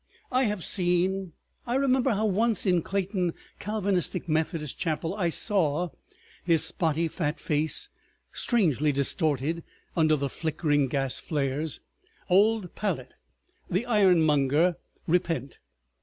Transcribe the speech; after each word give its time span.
I 0.41 0.45
have 0.45 0.63
seen——— 0.63 1.33
I 1.67 1.75
remember 1.75 2.09
how 2.13 2.25
once 2.25 2.65
in 2.65 2.81
Clayton 2.81 3.35
Calvinistic 3.59 4.27
Methodist 4.27 4.79
chapel 4.79 5.13
I 5.13 5.29
saw—his 5.29 6.65
spotty 6.65 7.07
fat 7.07 7.39
face 7.39 7.87
strangely 8.31 8.91
distorted 8.91 9.63
under 9.95 10.15
the 10.15 10.27
flickering 10.27 10.87
gas 10.87 11.19
flares—old 11.19 12.73
Pallet 12.73 13.13
the 13.69 13.85
ironmonger 13.85 14.77
repent. 15.05 15.59